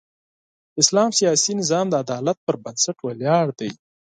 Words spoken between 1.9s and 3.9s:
عدالت پر بنسټ ولاړ دی.